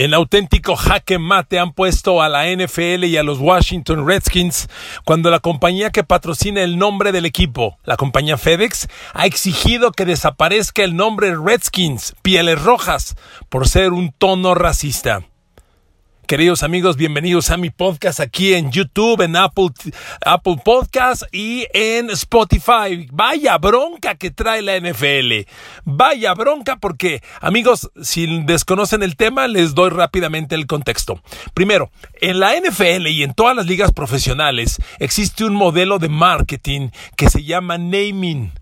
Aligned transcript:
En 0.00 0.14
auténtico 0.14 0.76
jaque 0.76 1.18
mate 1.18 1.58
han 1.58 1.72
puesto 1.72 2.22
a 2.22 2.28
la 2.28 2.44
NFL 2.46 3.02
y 3.02 3.16
a 3.16 3.24
los 3.24 3.40
Washington 3.40 4.06
Redskins 4.06 4.68
cuando 5.04 5.28
la 5.28 5.40
compañía 5.40 5.90
que 5.90 6.04
patrocina 6.04 6.62
el 6.62 6.78
nombre 6.78 7.10
del 7.10 7.26
equipo, 7.26 7.78
la 7.82 7.96
compañía 7.96 8.38
FedEx, 8.38 8.86
ha 9.12 9.26
exigido 9.26 9.90
que 9.90 10.04
desaparezca 10.04 10.84
el 10.84 10.94
nombre 10.94 11.34
Redskins, 11.36 12.14
pieles 12.22 12.62
rojas, 12.62 13.16
por 13.48 13.66
ser 13.66 13.92
un 13.92 14.12
tono 14.12 14.54
racista. 14.54 15.24
Queridos 16.28 16.62
amigos, 16.62 16.98
bienvenidos 16.98 17.48
a 17.48 17.56
mi 17.56 17.70
podcast 17.70 18.20
aquí 18.20 18.52
en 18.52 18.70
YouTube, 18.70 19.22
en 19.22 19.34
Apple, 19.34 19.70
Apple 20.20 20.56
Podcast 20.62 21.22
y 21.32 21.66
en 21.72 22.10
Spotify. 22.10 23.08
Vaya 23.10 23.56
bronca 23.56 24.14
que 24.14 24.30
trae 24.30 24.60
la 24.60 24.78
NFL. 24.78 25.48
Vaya 25.86 26.34
bronca 26.34 26.76
porque, 26.76 27.22
amigos, 27.40 27.90
si 28.02 28.42
desconocen 28.42 29.02
el 29.02 29.16
tema, 29.16 29.48
les 29.48 29.74
doy 29.74 29.88
rápidamente 29.88 30.54
el 30.54 30.66
contexto. 30.66 31.18
Primero, 31.54 31.90
en 32.20 32.40
la 32.40 32.52
NFL 32.60 33.06
y 33.06 33.22
en 33.22 33.32
todas 33.32 33.56
las 33.56 33.64
ligas 33.64 33.92
profesionales 33.92 34.82
existe 34.98 35.46
un 35.46 35.54
modelo 35.54 35.98
de 35.98 36.10
marketing 36.10 36.90
que 37.16 37.30
se 37.30 37.42
llama 37.42 37.78
naming. 37.78 38.52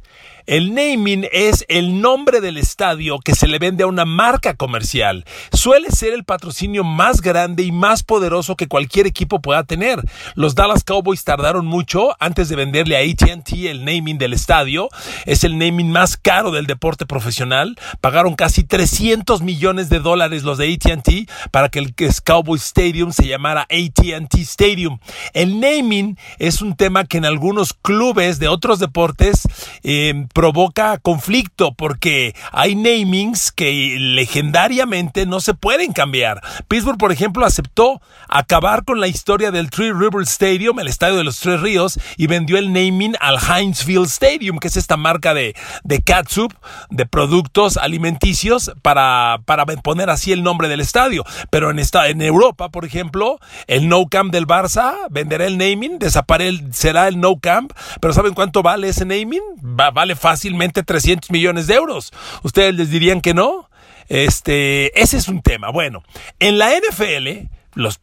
El 0.47 0.75
naming 0.75 1.27
es 1.33 1.65
el 1.69 2.01
nombre 2.01 2.41
del 2.41 2.57
estadio 2.57 3.19
que 3.19 3.35
se 3.35 3.49
le 3.49 3.59
vende 3.59 3.83
a 3.83 3.89
una 3.89 4.05
marca 4.05 4.55
comercial. 4.55 5.25
Suele 5.53 5.91
ser 5.91 6.15
el 6.15 6.25
patrocinio 6.25 6.85
más 6.85 7.21
grande 7.21 7.65
y 7.65 7.73
más 7.73 8.05
poderoso 8.05 8.55
que 8.55 8.69
cualquier 8.69 9.09
equipo 9.09 9.41
pueda 9.41 9.65
tener. 9.65 10.01
Los 10.37 10.55
Dallas 10.55 10.85
Cowboys 10.85 11.25
tardaron 11.25 11.67
mucho 11.67 12.15
antes 12.21 12.49
de 12.49 12.55
venderle 12.55 12.97
a 12.97 13.01
ATT 13.01 13.53
el 13.65 13.85
naming 13.85 14.19
del 14.19 14.35
estadio. 14.35 14.89
Es 15.25 15.43
el 15.43 15.59
naming 15.59 15.91
más 15.91 16.17
caro 16.17 16.53
del 16.53 16.67
deporte 16.67 17.07
profesional. 17.07 17.77
Pagaron 18.01 18.37
casi 18.37 18.63
300 18.63 19.43
millones 19.43 19.89
de 19.89 19.99
dólares 19.99 20.45
los 20.45 20.59
de 20.59 20.73
ATT 20.73 21.29
para 21.51 21.71
que 21.71 21.81
el 21.81 21.93
Cowboy 22.25 22.59
Stadium 22.59 23.13
se 23.13 23.27
llamara 23.27 23.63
ATT 23.63 24.35
Stadium. 24.37 25.01
El 25.33 25.59
naming 25.59 26.17
es 26.39 26.63
un 26.63 26.77
tema 26.77 27.05
que 27.05 27.19
en 27.19 27.25
algunos 27.25 27.75
clubes 27.75 28.39
de 28.39 28.47
otros 28.47 28.79
deportes 28.79 29.49
eh, 29.83 30.27
provoca 30.37 30.99
conflicto 30.99 31.73
porque 31.73 32.35
hay 32.53 32.75
namings 32.75 33.51
que 33.51 33.97
legendariamente 33.99 35.25
no 35.25 35.41
se 35.41 35.55
pueden 35.55 35.95
cambiar. 35.95 36.43
Pittsburgh, 36.69 36.99
por 36.99 37.11
ejemplo, 37.11 37.47
aceptó 37.47 38.03
acabar 38.29 38.85
con 38.85 39.01
la 39.01 39.09
historia 39.09 39.51
del 39.51 39.71
Three 39.71 39.95
River 39.95 40.25
Stadium, 40.25 40.79
el 40.79 40.89
estadio 40.89 41.17
de 41.17 41.25
los 41.25 41.41
Tres 41.41 41.63
Ríos, 41.63 41.99
y 42.19 42.27
vendió 42.27 42.59
el 42.59 42.71
naming 42.71 43.15
al 43.19 43.39
Heinz 43.39 43.89
Stadium, 43.89 44.59
que 44.59 44.69
es 44.69 44.77
esta 44.77 44.99
marca 44.99 45.33
de, 45.33 45.57
de 45.85 46.03
catsup, 46.03 46.53
de 46.91 47.07
productos 47.07 47.79
alimenticios, 47.79 48.73
para, 48.83 49.39
para 49.47 49.65
poner 49.65 50.11
así 50.11 50.33
el 50.33 50.43
nombre 50.43 50.69
del 50.69 50.81
estadio. 50.81 51.25
Pero 51.49 51.71
en, 51.71 51.79
esta, 51.79 52.09
en 52.09 52.21
Europa, 52.21 52.69
por 52.69 52.85
ejemplo, 52.85 53.39
el 53.69 53.89
No 53.89 54.05
Camp 54.11 54.35
del 54.35 54.47
Barça 54.47 54.97
venderá 55.09 55.47
el 55.47 55.57
naming, 55.57 55.99
desaparecerá 55.99 57.09
el 57.09 57.21
No 57.21 57.41
Camp, 57.41 57.73
pero 58.03 58.13
¿saben 58.13 58.35
cuánto 58.35 58.63
vale 58.63 58.91
ese 58.91 59.07
naming? 59.07 59.41
vale 59.63 60.15
fácilmente 60.27 60.83
300 60.83 61.31
millones 61.31 61.69
de 61.69 61.75
euros. 61.75 62.13
¿Ustedes 62.43 62.75
les 62.75 62.91
dirían 62.91 63.21
que 63.21 63.33
no? 63.33 63.71
Este, 64.09 65.01
ese 65.01 65.19
es 65.19 65.29
un 65.29 65.41
tema. 65.41 65.71
Bueno, 65.71 66.03
en 66.41 66.59
la 66.59 66.73
NFL 66.77 67.47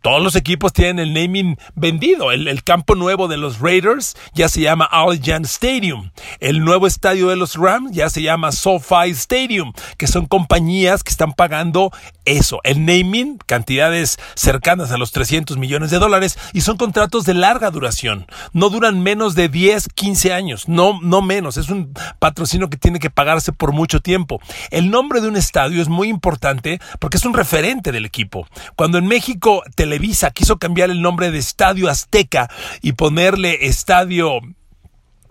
todos 0.01 0.21
los 0.21 0.35
equipos 0.35 0.71
tienen 0.71 0.99
el 0.99 1.13
naming 1.13 1.57
vendido. 1.75 2.31
El, 2.31 2.63
campo 2.63 2.95
nuevo 2.95 3.27
de 3.27 3.37
los 3.37 3.59
Raiders 3.59 4.15
ya 4.33 4.47
se 4.47 4.61
llama 4.61 4.85
Allegiant 4.85 5.45
Stadium. 5.45 6.11
El 6.39 6.63
nuevo 6.63 6.87
estadio 6.87 7.29
de 7.29 7.35
los 7.35 7.55
Rams 7.55 7.91
ya 7.91 8.09
se 8.09 8.21
llama 8.21 8.51
SoFi 8.51 9.09
Stadium, 9.09 9.73
que 9.97 10.07
son 10.07 10.27
compañías 10.27 11.03
que 11.03 11.09
están 11.09 11.33
pagando 11.33 11.91
eso, 12.25 12.61
el 12.63 12.85
naming, 12.85 13.37
cantidades 13.45 14.17
cercanas 14.35 14.91
a 14.91 14.97
los 14.97 15.11
300 15.11 15.57
millones 15.57 15.91
de 15.91 15.99
dólares, 15.99 16.37
y 16.53 16.61
son 16.61 16.77
contratos 16.77 17.25
de 17.25 17.33
larga 17.33 17.71
duración. 17.71 18.27
No 18.53 18.69
duran 18.69 19.01
menos 19.01 19.35
de 19.35 19.49
10, 19.49 19.89
15 19.93 20.33
años, 20.33 20.69
no, 20.69 20.99
no 21.01 21.21
menos. 21.21 21.57
Es 21.57 21.69
un 21.69 21.93
patrocinio 22.19 22.69
que 22.69 22.77
tiene 22.77 22.99
que 22.99 23.09
pagarse 23.09 23.51
por 23.51 23.73
mucho 23.73 23.99
tiempo. 23.99 24.39
El 24.69 24.89
nombre 24.89 25.19
de 25.19 25.27
un 25.27 25.35
estadio 25.35 25.81
es 25.81 25.89
muy 25.89 26.07
importante 26.07 26.79
porque 26.99 27.17
es 27.17 27.25
un 27.25 27.33
referente 27.33 27.91
del 27.91 28.05
equipo. 28.05 28.47
Cuando 28.75 28.97
en 28.99 29.07
México 29.07 29.62
Televisa 29.75 30.31
quiso 30.31 30.57
cambiar 30.57 30.89
el 30.89 31.01
nombre 31.01 31.31
de 31.31 31.39
Estadio 31.39 31.89
Azteca 31.89 32.49
y 32.81 32.93
ponerle 32.93 33.65
Estadio 33.67 34.39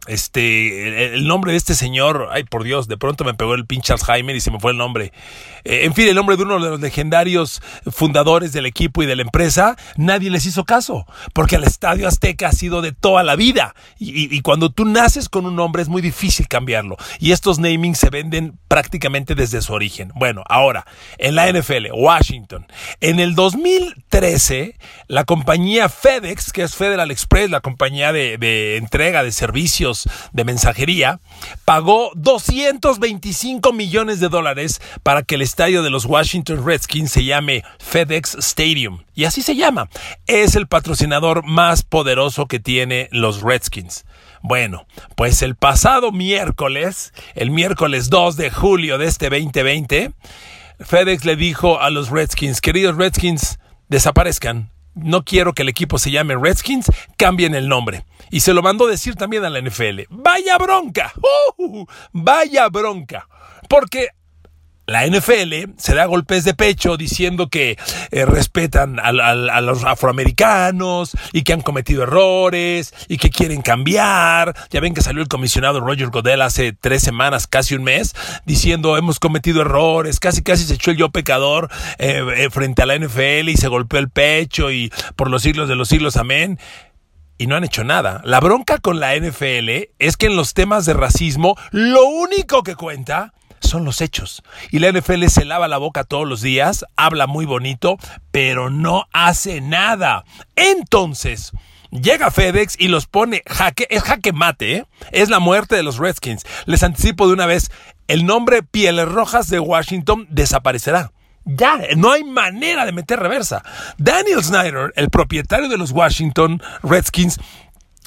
este, 0.09 1.15
el 1.15 1.29
nombre 1.29 1.53
de 1.53 1.59
este 1.59 1.75
señor, 1.75 2.29
ay 2.33 2.43
por 2.43 2.65
Dios, 2.65 2.89
de 2.89 2.97
pronto 2.97 3.25
me 3.25 3.35
pegó 3.35 3.55
el 3.55 3.67
pinche 3.67 3.93
Alzheimer 3.93 4.35
y 4.35 4.41
se 4.41 4.51
me 4.51 4.59
fue 4.59 4.73
el 4.73 4.77
nombre. 4.77 5.13
Eh, 5.65 5.85
en 5.85 5.95
fin, 5.95 6.09
el 6.09 6.17
nombre 6.17 6.37
de 6.37 6.43
uno 6.43 6.59
de 6.59 6.71
los 6.71 6.81
legendarios 6.81 7.63
fundadores 7.87 8.53
del 8.53 8.67
equipo 8.67 9.03
y 9.03 9.07
de 9.07 9.15
la 9.15 9.23
empresa, 9.23 9.77
nadie 9.97 10.31
les 10.31 10.45
hizo 10.47 10.65
caso, 10.65 11.07
porque 11.35 11.57
el 11.57 11.65
Estadio 11.65 12.09
Azteca 12.09 12.49
ha 12.49 12.53
sido 12.53 12.83
de 12.83 12.93
toda 12.93 13.23
la 13.23 13.37
vida. 13.37 13.75
Y, 13.99 14.41
cuando 14.41 14.71
tú 14.71 14.85
naces 14.85 15.29
con 15.29 15.47
un 15.47 15.55
nombre 15.55 15.83
es 15.83 15.89
muy 15.89 16.03
difícil 16.03 16.49
cambiarlo. 16.49 16.97
Y 17.21 17.31
estos 17.31 17.61
namings 17.61 17.99
se 17.99 18.11
venden 18.11 18.59
prácticamente 18.67 19.37
desde 19.37 19.63
su 19.63 19.73
origen. 19.73 20.11
Bueno, 20.17 20.43
ahora, 20.49 20.85
en 21.19 21.37
la 21.37 21.51
NFL, 21.51 21.93
Washington. 21.93 22.67
En 23.01 23.21
el 23.21 23.37
2013, 23.37 24.77
la 25.07 25.25
compañía 25.25 25.89
FedEx, 25.89 26.53
que 26.53 26.63
es 26.63 26.75
Federal 26.75 27.11
Express, 27.13 27.51
la 27.51 27.61
compañía 27.61 28.13
de, 28.13 28.39
de 28.39 28.77
entrega 28.79 29.23
de 29.23 29.31
servicios, 29.31 29.92
de 30.33 30.45
mensajería, 30.45 31.21
pagó 31.65 32.11
225 32.15 33.73
millones 33.73 34.21
de 34.21 34.29
dólares 34.29 34.81
para 35.03 35.23
que 35.23 35.37
el 35.37 35.43
estadio 35.43 35.83
de 35.83 35.91
los 35.91 36.05
Washington 36.05 36.65
Redskins 36.65 37.13
se 37.13 37.25
llame 37.25 37.65
FedEx 37.79 38.37
Stadium. 38.37 39.05
Y 39.15 39.25
así 39.25 39.43
se 39.43 39.57
llama. 39.57 39.89
Es 40.27 40.57
el 40.57 40.67
patrocinador 40.67 41.45
más 41.45 41.83
poderoso 41.83 42.47
que 42.47 42.61
tiene 42.61 43.09
los 43.13 43.43
Redskins. 43.43 44.05
Bueno, 44.43 44.87
pues 45.17 45.43
el 45.43 45.55
pasado 45.55 46.11
miércoles, 46.11 47.13
el 47.35 47.51
miércoles 47.51 48.11
2 48.11 48.37
de 48.37 48.51
julio 48.51 48.99
de 48.99 49.07
este 49.07 49.31
2020, 49.31 50.13
FedEx 50.81 51.25
le 51.25 51.37
dijo 51.37 51.81
a 51.81 51.91
los 51.91 52.11
Redskins, 52.11 52.61
queridos 52.61 52.97
Redskins, 52.97 53.61
desaparezcan, 53.89 54.73
no 54.95 55.25
quiero 55.25 55.53
que 55.53 55.63
el 55.63 55.69
equipo 55.69 55.99
se 55.99 56.11
llame 56.11 56.37
Redskins, 56.37 56.91
cambien 57.17 57.55
el 57.55 57.69
nombre. 57.69 58.05
Y 58.31 58.41
se 58.41 58.55
lo 58.55 58.63
mandó 58.63 58.87
decir 58.87 59.15
también 59.15 59.45
a 59.45 59.51
la 59.51 59.61
NFL. 59.61 60.03
Vaya 60.11 60.59
bronca, 60.59 61.13
uh, 61.59 61.85
vaya 62.13 62.69
bronca. 62.69 63.29
Porque 63.69 64.09
la 64.87 65.07
NFL 65.07 65.75
se 65.77 65.95
da 65.95 66.07
golpes 66.07 66.45
de 66.45 66.55
pecho 66.55 66.97
diciendo 66.97 67.49
que 67.49 67.79
eh, 68.11 68.27
respetan 68.27 68.99
a, 68.99 69.13
los 69.61 69.85
afroamericanos 69.85 71.13
y 71.33 71.43
que 71.43 71.53
han 71.53 71.61
cometido 71.61 72.03
errores 72.03 72.93
y 73.09 73.19
que 73.19 73.31
quieren 73.31 73.63
cambiar. 73.63 74.55
Ya 74.71 74.81
ven 74.81 74.95
que 74.95 75.01
salió 75.01 75.23
el 75.23 75.29
comisionado 75.29 75.81
Roger 75.81 76.09
Godel 76.09 76.43
hace 76.43 76.73
tres 76.73 77.03
semanas, 77.03 77.47
casi 77.47 77.75
un 77.77 77.85
mes, 77.85 78.15
diciendo 78.45 78.97
hemos 78.97 79.21
cometido 79.21 79.61
errores, 79.61 80.19
casi 80.19 80.43
casi 80.43 80.65
se 80.65 80.75
echó 80.75 80.91
el 80.91 80.97
yo 80.97 81.11
pecador 81.11 81.71
eh, 81.99 82.23
eh, 82.37 82.51
frente 82.51 82.83
a 82.83 82.87
la 82.87 82.99
NFL 82.99 83.49
y 83.49 83.57
se 83.57 83.69
golpeó 83.69 84.01
el 84.01 84.11
pecho 84.11 84.73
y 84.73 84.93
por 85.15 85.31
los 85.31 85.43
siglos 85.43 85.69
de 85.69 85.77
los 85.77 85.89
siglos, 85.89 86.17
amén 86.17 86.59
y 87.39 87.49
no 87.49 87.57
han 87.57 87.65
hecho 87.65 87.83
nada. 87.83 88.21
La 88.25 88.39
bronca 88.39 88.79
con 88.79 89.01
la 89.01 89.17
NFL 89.17 89.91
es 89.99 90.17
que 90.17 90.27
en 90.27 90.37
los 90.37 90.55
temas 90.55 90.87
de 90.87 90.95
racismo 90.95 91.57
lo 91.73 92.07
único 92.07 92.63
que 92.63 92.77
cuenta 92.77 93.33
son 93.63 93.85
los 93.85 94.01
hechos. 94.01 94.43
Y 94.71 94.79
la 94.79 94.93
NFL 94.93 95.27
se 95.27 95.45
lava 95.45 95.69
la 95.69 95.79
boca 95.79 96.05
todos 96.05 96.29
los 96.29 96.41
días, 96.41 96.85
habla 96.97 97.27
muy 97.27 97.47
bonito, 97.47 97.97
pero 98.31 98.71
no 98.71 99.07
hace 99.13 99.61
nada. 99.61 100.25
Entonces, 100.57 101.53
llega 101.91 102.31
FedEx 102.31 102.77
y 102.79 102.89
los 102.89 103.07
pone 103.07 103.43
jaque, 103.47 103.87
es 103.91 104.03
jaque 104.03 104.33
mate, 104.33 104.77
¿eh? 104.77 104.87
es 105.11 105.29
la 105.29 105.39
muerte 105.39 105.77
de 105.77 105.83
los 105.83 105.99
Redskins. 105.99 106.45
Les 106.67 106.83
anticipo 106.83 107.27
de 107.27 107.35
una 107.35 107.47
vez, 107.47 107.71
el 108.09 108.27
nombre 108.27 108.63
Pieles 108.63 109.09
Rojas 109.09 109.49
de 109.49 109.61
Washington 109.61 110.27
desaparecerá 110.31 111.13
Ya, 111.45 111.79
no 111.97 112.13
hay 112.13 112.25
manera 112.25 112.85
de 112.85 112.93
meter 112.93 113.21
reversa. 113.21 113.63
Daniel 113.99 114.43
Snyder, 114.43 114.93
el 114.97 115.11
propietario 115.11 115.69
de 115.69 115.79
los 115.79 115.93
Washington 115.93 116.63
Redskins, 116.83 117.39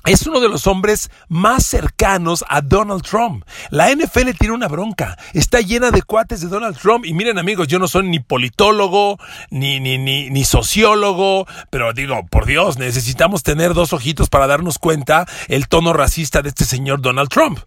es 0.05 0.27
uno 0.27 0.39
de 0.39 0.49
los 0.49 0.67
hombres 0.67 1.09
más 1.27 1.65
cercanos 1.65 2.45
a 2.47 2.61
Donald 2.61 3.03
Trump. 3.03 3.43
La 3.71 3.93
NFL 3.93 4.31
tiene 4.37 4.53
una 4.53 4.67
bronca. 4.67 5.17
Está 5.33 5.61
llena 5.61 5.91
de 5.91 6.03
cuates 6.03 6.41
de 6.41 6.47
Donald 6.47 6.77
Trump. 6.77 7.05
Y 7.05 7.13
miren 7.13 7.39
amigos, 7.39 7.67
yo 7.67 7.79
no 7.79 7.87
soy 7.87 8.07
ni 8.07 8.19
politólogo, 8.19 9.17
ni, 9.49 9.79
ni, 9.79 9.97
ni, 9.97 10.29
ni 10.29 10.45
sociólogo, 10.45 11.47
pero 11.69 11.93
digo, 11.93 12.25
por 12.27 12.45
Dios, 12.45 12.77
necesitamos 12.77 13.43
tener 13.43 13.73
dos 13.73 13.93
ojitos 13.93 14.29
para 14.29 14.47
darnos 14.47 14.77
cuenta 14.77 15.25
el 15.47 15.67
tono 15.67 15.93
racista 15.93 16.41
de 16.41 16.49
este 16.49 16.65
señor 16.65 17.01
Donald 17.01 17.29
Trump 17.29 17.59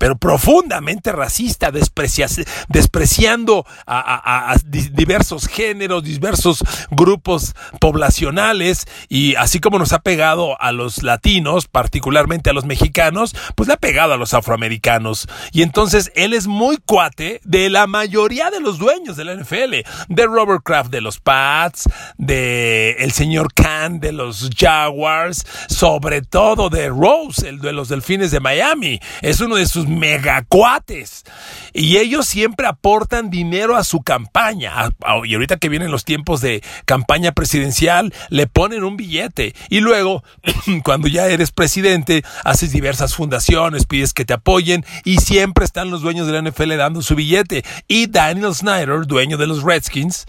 pero 0.00 0.16
profundamente 0.16 1.12
racista, 1.12 1.70
despreciando 1.70 3.66
a, 3.86 4.56
diversos 4.64 5.46
géneros, 5.46 6.04
diversos 6.04 6.64
grupos 6.90 7.54
poblacionales, 7.80 8.86
y 9.10 9.34
así 9.34 9.60
como 9.60 9.78
nos 9.78 9.92
ha 9.92 9.98
pegado 9.98 10.58
a 10.58 10.72
los 10.72 11.02
latinos, 11.02 11.68
particularmente 11.68 12.48
a 12.48 12.54
los 12.54 12.64
mexicanos, 12.64 13.36
pues 13.54 13.66
le 13.66 13.74
ha 13.74 13.76
pegado 13.76 14.14
a 14.14 14.16
los 14.16 14.32
afroamericanos. 14.32 15.28
Y 15.52 15.60
entonces 15.60 16.10
él 16.14 16.32
es 16.32 16.46
muy 16.46 16.78
cuate 16.78 17.42
de 17.44 17.68
la 17.68 17.86
mayoría 17.86 18.48
de 18.48 18.60
los 18.60 18.78
dueños 18.78 19.18
de 19.18 19.26
la 19.26 19.34
NFL, 19.34 19.84
de 20.08 20.26
Robert 20.26 20.62
Kraft 20.64 20.90
de 20.90 21.02
los 21.02 21.20
Pats, 21.20 21.90
de 22.16 22.92
el 23.00 23.12
señor 23.12 23.52
Khan 23.52 24.00
de 24.00 24.12
los 24.12 24.48
Jaguars, 24.56 25.44
sobre 25.68 26.22
todo 26.22 26.70
de 26.70 26.88
Rose, 26.88 27.46
el 27.46 27.60
de 27.60 27.74
los 27.74 27.90
Delfines 27.90 28.30
de 28.30 28.40
Miami. 28.40 28.98
Es 29.20 29.42
uno 29.42 29.56
de 29.56 29.66
sus 29.66 29.89
megacuates. 29.90 31.24
Y 31.72 31.98
ellos 31.98 32.26
siempre 32.26 32.66
aportan 32.66 33.30
dinero 33.30 33.76
a 33.76 33.84
su 33.84 34.02
campaña. 34.02 34.90
Y 35.24 35.34
ahorita 35.34 35.56
que 35.56 35.68
vienen 35.68 35.90
los 35.90 36.04
tiempos 36.04 36.40
de 36.40 36.62
campaña 36.84 37.32
presidencial, 37.32 38.14
le 38.28 38.46
ponen 38.46 38.84
un 38.84 38.96
billete. 38.96 39.54
Y 39.68 39.80
luego, 39.80 40.22
cuando 40.84 41.08
ya 41.08 41.26
eres 41.26 41.50
presidente, 41.52 42.24
haces 42.44 42.72
diversas 42.72 43.14
fundaciones, 43.14 43.86
pides 43.86 44.12
que 44.12 44.24
te 44.24 44.34
apoyen 44.34 44.84
y 45.04 45.18
siempre 45.18 45.64
están 45.64 45.90
los 45.90 46.02
dueños 46.02 46.26
de 46.26 46.32
la 46.32 46.50
NFL 46.50 46.76
dando 46.76 47.02
su 47.02 47.14
billete. 47.14 47.64
Y 47.88 48.06
Daniel 48.06 48.54
Snyder, 48.54 49.06
dueño 49.06 49.36
de 49.36 49.46
los 49.46 49.62
Redskins, 49.62 50.26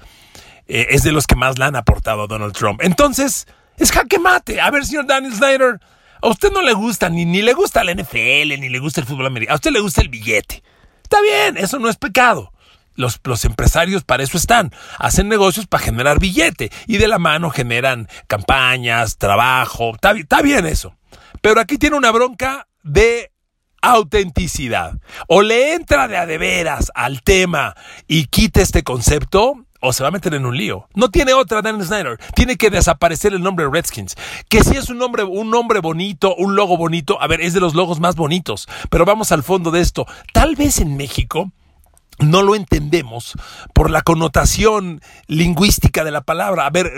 eh, 0.68 0.88
es 0.90 1.04
de 1.04 1.12
los 1.12 1.28
que 1.28 1.36
más 1.36 1.58
le 1.58 1.66
han 1.66 1.76
aportado 1.76 2.24
a 2.24 2.28
Donald 2.28 2.54
Trump. 2.54 2.82
Entonces, 2.84 3.48
es 3.78 3.92
jaque 3.92 4.20
mate. 4.20 4.62
A 4.62 4.70
ver, 4.72 4.86
señor 4.86 5.08
Daniel 5.08 5.34
Snyder, 5.34 5.80
a 6.22 6.28
usted 6.28 6.52
no 6.52 6.62
le 6.62 6.74
gusta, 6.74 7.10
ni, 7.10 7.26
ni 7.26 7.42
le 7.42 7.54
gusta 7.54 7.84
la 7.84 7.94
NFL, 7.94 8.60
ni 8.60 8.70
le 8.70 8.80
gusta 8.80 9.02
el 9.02 9.08
fútbol 9.08 9.28
americano. 9.28 9.54
A 9.54 9.56
usted 9.56 9.72
le 9.72 9.80
gusta 9.80 10.02
el 10.02 10.10
billete. 10.10 10.64
Está 11.04 11.22
bien, 11.22 11.58
eso 11.58 11.80
no 11.80 11.90
es 11.90 11.98
pecado. 11.98 12.54
Los, 12.96 13.20
los, 13.24 13.46
empresarios 13.46 14.04
para 14.04 14.24
eso 14.24 14.38
están. 14.38 14.72
Hacen 15.00 15.28
negocios 15.30 15.66
para 15.68 15.84
generar 15.84 16.20
billete 16.20 16.72
y 16.88 16.98
de 16.98 17.08
la 17.08 17.20
mano 17.20 17.50
generan 17.50 18.08
campañas, 18.28 19.18
trabajo. 19.18 19.96
Está, 19.96 20.12
está 20.12 20.42
bien 20.42 20.66
eso. 20.66 20.96
Pero 21.42 21.60
aquí 21.60 21.78
tiene 21.78 21.98
una 21.98 22.12
bronca 22.12 22.68
de 22.84 23.32
autenticidad. 23.82 25.00
O 25.28 25.42
le 25.42 25.74
entra 25.74 26.08
de 26.08 26.18
a 26.18 26.26
de 26.26 26.38
veras 26.38 26.92
al 26.94 27.24
tema 27.24 27.76
y 28.08 28.26
quita 28.26 28.62
este 28.62 28.84
concepto, 28.84 29.66
o 29.82 29.92
se 29.92 30.04
va 30.04 30.10
a 30.10 30.12
meter 30.12 30.34
en 30.34 30.46
un 30.46 30.56
lío. 30.56 30.88
No 30.94 31.10
tiene 31.10 31.34
otra 31.34 31.62
Dan 31.62 31.84
Snyder. 31.84 32.20
Tiene 32.34 32.56
que 32.56 32.70
desaparecer 32.70 33.34
el 33.34 33.44
nombre 33.44 33.68
Redskins. 33.70 34.16
Que 34.48 34.64
si 34.64 34.78
es 34.78 34.90
un 34.90 34.98
nombre, 34.98 35.24
un 35.24 35.50
nombre 35.50 35.80
bonito, 35.80 36.34
un 36.36 36.56
logo 36.56 36.78
bonito, 36.78 37.22
a 37.22 37.28
ver, 37.28 37.42
es 37.42 37.54
de 37.54 37.60
los 37.60 37.76
logos 37.76 38.00
más 38.00 38.16
bonitos. 38.16 38.70
Pero 38.90 39.06
vamos 39.06 39.32
al 39.32 39.44
fondo 39.44 39.72
de 39.72 39.82
esto. 39.82 40.06
Tal 40.34 40.56
vez 40.56 40.80
en 40.80 40.96
México 40.96 41.52
no 42.22 42.42
lo 42.42 42.56
entendemos 42.56 43.34
por 43.74 43.90
la 43.90 44.02
connotación 44.02 45.02
lingüística 45.28 46.04
de 46.04 46.12
la 46.12 46.22
palabra. 46.22 46.66
A 46.66 46.70
ver, 46.70 46.92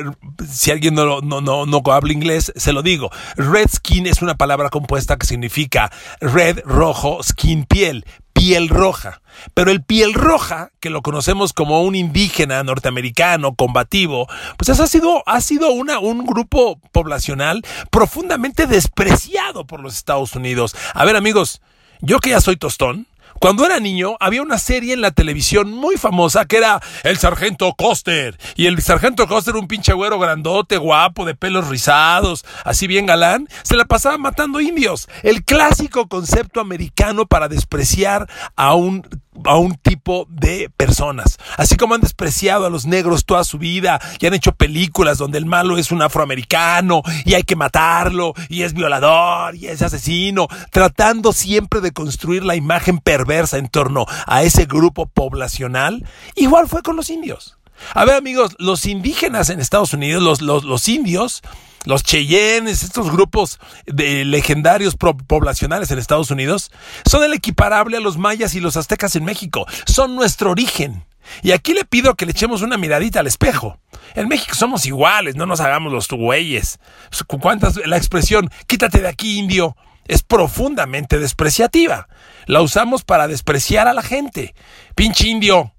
si 0.47 0.71
alguien 0.71 0.95
no, 0.95 1.21
no, 1.21 1.41
no, 1.41 1.65
no 1.65 1.81
habla 1.91 2.13
inglés, 2.13 2.51
se 2.55 2.73
lo 2.73 2.81
digo. 2.81 3.09
Redskin 3.35 4.07
es 4.07 4.21
una 4.21 4.35
palabra 4.35 4.69
compuesta 4.69 5.17
que 5.17 5.25
significa 5.25 5.91
red, 6.19 6.59
rojo, 6.65 7.21
skin, 7.23 7.65
piel 7.65 8.05
piel 8.33 8.67
roja. 8.67 9.21
Pero 9.53 9.71
el 9.71 9.83
piel 9.83 10.13
roja, 10.13 10.71
que 10.79 10.89
lo 10.89 11.01
conocemos 11.01 11.53
como 11.53 11.83
un 11.83 11.95
indígena 11.95 12.63
norteamericano 12.63 13.55
combativo, 13.55 14.27
pues 14.57 14.69
ha 14.69 14.87
sido, 14.87 15.23
ha 15.25 15.39
sido 15.41 15.71
una, 15.71 15.99
un 15.99 16.25
grupo 16.25 16.79
poblacional 16.91 17.61
profundamente 17.89 18.67
despreciado 18.67 19.65
por 19.65 19.79
los 19.79 19.95
Estados 19.95 20.35
Unidos. 20.35 20.75
A 20.93 21.05
ver 21.05 21.15
amigos, 21.15 21.61
yo 22.01 22.19
que 22.19 22.31
ya 22.31 22.41
soy 22.41 22.57
tostón, 22.57 23.07
cuando 23.39 23.65
era 23.65 23.79
niño, 23.79 24.15
había 24.19 24.41
una 24.41 24.57
serie 24.57 24.93
en 24.93 25.01
la 25.01 25.11
televisión 25.11 25.71
muy 25.71 25.97
famosa 25.97 26.45
que 26.45 26.57
era 26.57 26.81
El 27.03 27.17
Sargento 27.17 27.73
Coster. 27.73 28.37
Y 28.55 28.67
el 28.67 28.81
Sargento 28.81 29.27
Coster, 29.27 29.55
un 29.55 29.67
pinche 29.67 29.93
güero 29.93 30.19
grandote, 30.19 30.77
guapo, 30.77 31.25
de 31.25 31.35
pelos 31.35 31.67
rizados, 31.67 32.45
así 32.63 32.87
bien 32.87 33.05
galán, 33.05 33.47
se 33.63 33.75
la 33.75 33.85
pasaba 33.85 34.17
matando 34.17 34.61
indios. 34.61 35.07
El 35.23 35.43
clásico 35.43 36.07
concepto 36.07 36.61
americano 36.61 37.25
para 37.25 37.47
despreciar 37.47 38.29
a 38.55 38.75
un 38.75 39.07
a 39.45 39.57
un 39.57 39.75
tipo 39.75 40.27
de 40.29 40.69
personas. 40.75 41.37
Así 41.57 41.75
como 41.75 41.95
han 41.95 42.01
despreciado 42.01 42.65
a 42.65 42.69
los 42.69 42.85
negros 42.85 43.25
toda 43.25 43.43
su 43.43 43.57
vida 43.57 43.99
y 44.19 44.25
han 44.25 44.33
hecho 44.33 44.53
películas 44.53 45.17
donde 45.17 45.37
el 45.37 45.45
malo 45.45 45.77
es 45.77 45.91
un 45.91 46.01
afroamericano 46.01 47.01
y 47.25 47.33
hay 47.33 47.43
que 47.43 47.55
matarlo 47.55 48.33
y 48.49 48.63
es 48.63 48.73
violador 48.73 49.55
y 49.55 49.67
es 49.67 49.81
asesino, 49.81 50.47
tratando 50.71 51.33
siempre 51.33 51.81
de 51.81 51.91
construir 51.91 52.43
la 52.43 52.55
imagen 52.55 52.99
perversa 52.99 53.57
en 53.57 53.67
torno 53.67 54.05
a 54.25 54.43
ese 54.43 54.65
grupo 54.65 55.05
poblacional, 55.05 56.05
igual 56.35 56.67
fue 56.67 56.81
con 56.81 56.95
los 56.95 57.09
indios. 57.09 57.57
A 57.93 58.05
ver 58.05 58.15
amigos, 58.15 58.55
los 58.59 58.85
indígenas 58.85 59.49
en 59.49 59.59
Estados 59.59 59.93
Unidos, 59.93 60.21
los, 60.23 60.41
los, 60.41 60.63
los 60.63 60.87
indios, 60.87 61.41
los 61.85 62.03
Cheyennes, 62.03 62.83
estos 62.83 63.11
grupos 63.11 63.59
de 63.85 64.25
legendarios 64.25 64.95
poblacionales 64.95 65.91
en 65.91 65.99
Estados 65.99 66.31
Unidos, 66.31 66.71
son 67.05 67.23
el 67.23 67.33
equiparable 67.33 67.97
a 67.97 67.99
los 67.99 68.17
mayas 68.17 68.55
y 68.55 68.59
los 68.59 68.77
aztecas 68.77 69.15
en 69.15 69.25
México. 69.25 69.65
Son 69.85 70.15
nuestro 70.15 70.51
origen. 70.51 71.05
Y 71.41 71.51
aquí 71.51 71.73
le 71.73 71.85
pido 71.85 72.15
que 72.15 72.25
le 72.25 72.31
echemos 72.31 72.61
una 72.61 72.77
miradita 72.77 73.19
al 73.19 73.27
espejo. 73.27 73.79
En 74.15 74.27
México 74.27 74.55
somos 74.55 74.85
iguales, 74.85 75.35
no 75.35 75.45
nos 75.45 75.61
hagamos 75.61 75.91
los 75.91 76.07
güeyes. 76.07 76.79
¿Cuántas? 77.27 77.77
La 77.85 77.97
expresión, 77.97 78.49
quítate 78.67 78.99
de 78.99 79.07
aquí, 79.07 79.39
indio, 79.39 79.75
es 80.07 80.21
profundamente 80.21 81.19
despreciativa. 81.19 82.07
La 82.45 82.61
usamos 82.61 83.03
para 83.03 83.27
despreciar 83.27 83.87
a 83.87 83.93
la 83.93 84.03
gente. 84.03 84.53
Pinche 84.95 85.27
indio. 85.27 85.72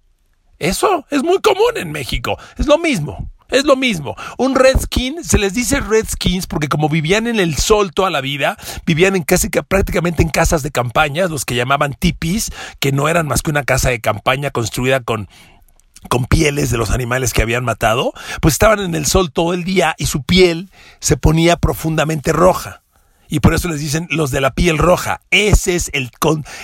Eso 0.64 1.04
es 1.10 1.22
muy 1.22 1.40
común 1.42 1.76
en 1.76 1.92
México. 1.92 2.38
Es 2.56 2.66
lo 2.66 2.78
mismo. 2.78 3.30
Es 3.50 3.64
lo 3.64 3.76
mismo. 3.76 4.16
Un 4.38 4.54
redskin, 4.54 5.22
se 5.22 5.36
les 5.36 5.52
dice 5.52 5.80
redskins 5.80 6.46
porque 6.46 6.68
como 6.68 6.88
vivían 6.88 7.26
en 7.26 7.38
el 7.38 7.56
sol 7.56 7.92
toda 7.92 8.08
la 8.08 8.22
vida, 8.22 8.56
vivían 8.86 9.14
en 9.14 9.24
casi 9.24 9.50
prácticamente 9.50 10.22
en 10.22 10.30
casas 10.30 10.62
de 10.62 10.70
campaña, 10.70 11.26
los 11.26 11.44
que 11.44 11.54
llamaban 11.54 11.92
tipis, 11.92 12.50
que 12.80 12.92
no 12.92 13.10
eran 13.10 13.26
más 13.26 13.42
que 13.42 13.50
una 13.50 13.64
casa 13.64 13.90
de 13.90 14.00
campaña 14.00 14.50
construida 14.50 15.00
con 15.00 15.28
con 16.08 16.26
pieles 16.26 16.70
de 16.70 16.76
los 16.76 16.90
animales 16.90 17.32
que 17.32 17.40
habían 17.40 17.64
matado, 17.64 18.12
pues 18.42 18.54
estaban 18.54 18.80
en 18.80 18.94
el 18.94 19.06
sol 19.06 19.32
todo 19.32 19.54
el 19.54 19.64
día 19.64 19.94
y 19.96 20.04
su 20.04 20.22
piel 20.22 20.70
se 21.00 21.16
ponía 21.16 21.56
profundamente 21.56 22.30
roja 22.32 22.83
y 23.28 23.40
por 23.40 23.54
eso 23.54 23.68
les 23.68 23.80
dicen 23.80 24.06
los 24.10 24.30
de 24.30 24.40
la 24.40 24.54
piel 24.54 24.78
roja. 24.78 25.20
Ese 25.30 25.76
es 25.76 25.90
el, 25.92 26.10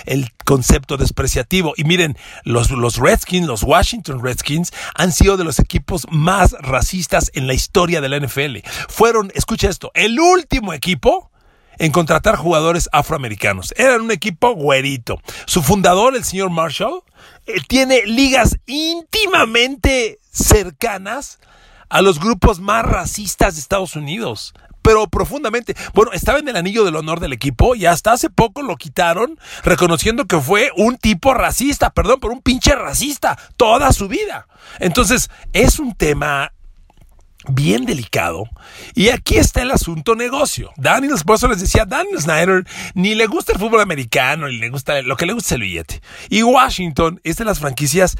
el 0.05 0.31
concepto 0.45 0.97
despreciativo. 0.97 1.73
Y 1.77 1.83
miren, 1.83 2.17
los, 2.43 2.71
los 2.71 2.97
Redskins, 2.97 3.47
los 3.47 3.63
Washington 3.63 4.23
Redskins, 4.23 4.71
han 4.95 5.11
sido 5.11 5.37
de 5.37 5.43
los 5.43 5.59
equipos 5.59 6.07
más 6.09 6.53
racistas 6.59 7.31
en 7.33 7.47
la 7.47 7.53
historia 7.53 8.01
de 8.01 8.09
la 8.09 8.19
NFL. 8.19 8.57
Fueron, 8.87 9.31
escucha 9.35 9.69
esto, 9.69 9.91
el 9.93 10.19
último 10.19 10.73
equipo 10.73 11.31
en 11.77 11.91
contratar 11.91 12.35
jugadores 12.35 12.89
afroamericanos. 12.91 13.73
Eran 13.75 14.01
un 14.01 14.11
equipo 14.11 14.53
güerito. 14.53 15.19
Su 15.45 15.63
fundador, 15.63 16.15
el 16.15 16.23
señor 16.23 16.51
Marshall, 16.51 17.01
eh, 17.47 17.55
tiene 17.67 18.05
ligas 18.05 18.57
íntimamente 18.67 20.19
cercanas 20.31 21.39
a 21.89 22.01
los 22.01 22.19
grupos 22.19 22.59
más 22.59 22.85
racistas 22.85 23.55
de 23.55 23.61
Estados 23.61 23.95
Unidos 23.95 24.53
pero 24.81 25.07
profundamente. 25.07 25.75
Bueno, 25.93 26.11
estaba 26.13 26.39
en 26.39 26.47
el 26.47 26.55
anillo 26.55 26.83
del 26.85 26.95
honor 26.95 27.19
del 27.19 27.33
equipo 27.33 27.75
y 27.75 27.85
hasta 27.85 28.13
hace 28.13 28.29
poco 28.29 28.61
lo 28.61 28.75
quitaron, 28.77 29.39
reconociendo 29.63 30.25
que 30.25 30.39
fue 30.39 30.71
un 30.75 30.97
tipo 30.97 31.33
racista, 31.33 31.91
perdón, 31.91 32.19
por 32.19 32.31
un 32.31 32.41
pinche 32.41 32.75
racista 32.75 33.37
toda 33.57 33.91
su 33.93 34.07
vida. 34.07 34.47
Entonces, 34.79 35.29
es 35.53 35.79
un 35.79 35.95
tema 35.95 36.53
bien 37.47 37.85
delicado. 37.85 38.43
Y 38.93 39.09
aquí 39.09 39.37
está 39.37 39.61
el 39.61 39.71
asunto 39.71 40.15
negocio. 40.15 40.71
Daniel, 40.77 41.15
por 41.25 41.49
les 41.49 41.61
decía, 41.61 41.85
Daniel 41.85 42.19
Snyder 42.19 42.65
ni 42.93 43.15
le 43.15 43.27
gusta 43.27 43.53
el 43.53 43.59
fútbol 43.59 43.81
americano, 43.81 44.47
ni 44.47 44.57
le 44.57 44.69
gusta, 44.69 45.01
lo 45.01 45.17
que 45.17 45.25
le 45.25 45.33
gusta 45.33 45.55
el 45.55 45.61
billete. 45.61 46.01
Y 46.29 46.43
Washington 46.43 47.19
es 47.23 47.37
de 47.37 47.45
las 47.45 47.59
franquicias 47.59 48.17